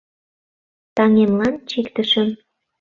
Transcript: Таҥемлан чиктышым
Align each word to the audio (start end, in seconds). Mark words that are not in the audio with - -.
Таҥемлан 0.95 1.53
чиктышым 1.69 2.29